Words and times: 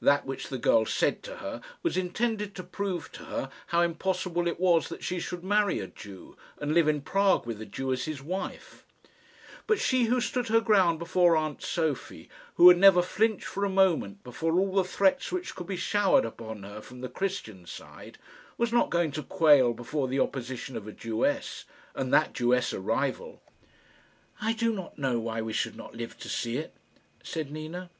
That 0.00 0.24
which 0.24 0.46
the 0.48 0.58
girl 0.58 0.86
said 0.86 1.24
to 1.24 1.38
her 1.38 1.60
was 1.82 1.96
intended 1.96 2.54
to 2.54 2.62
prove 2.62 3.10
to 3.10 3.24
her 3.24 3.50
how 3.66 3.82
impossible 3.82 4.46
it 4.46 4.60
was 4.60 4.88
that 4.88 5.02
she 5.02 5.18
should 5.18 5.42
marry 5.42 5.80
a 5.80 5.88
Jew, 5.88 6.36
and 6.60 6.72
live 6.72 6.86
in 6.86 7.00
Prague 7.00 7.46
with 7.46 7.60
a 7.60 7.66
Jew 7.66 7.92
as 7.92 8.04
his 8.04 8.22
wife; 8.22 8.84
but 9.66 9.80
she, 9.80 10.04
who 10.04 10.20
stood 10.20 10.46
her 10.46 10.60
ground 10.60 11.00
before 11.00 11.34
aunt 11.36 11.62
Sophie, 11.62 12.28
who 12.54 12.68
had 12.68 12.78
never 12.78 13.02
flinched 13.02 13.46
for 13.48 13.64
a 13.64 13.68
moment 13.68 14.22
before 14.22 14.52
all 14.60 14.72
the 14.72 14.84
threats 14.84 15.32
which 15.32 15.56
could 15.56 15.66
be 15.66 15.74
showered 15.76 16.24
upon 16.24 16.62
her 16.62 16.80
from 16.80 17.00
the 17.00 17.08
Christian 17.08 17.66
side, 17.66 18.18
was 18.56 18.72
not 18.72 18.88
going 18.88 19.10
to 19.10 19.22
quail 19.24 19.72
before 19.74 20.06
the 20.06 20.20
opposition 20.20 20.76
of 20.76 20.86
a 20.86 20.92
Jewess, 20.92 21.64
and 21.96 22.12
that 22.14 22.34
Jewess 22.34 22.72
a 22.72 22.78
rival! 22.78 23.42
"I 24.40 24.52
do 24.52 24.72
not 24.72 24.96
know 24.96 25.18
why 25.18 25.42
we 25.42 25.52
should 25.52 25.74
not 25.74 25.96
live 25.96 26.16
to 26.18 26.28
see 26.28 26.56
it," 26.56 26.72
said 27.24 27.50
Nina. 27.50 27.90